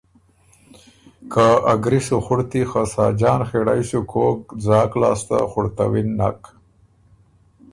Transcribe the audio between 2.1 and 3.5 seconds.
خُړتی خه ساجان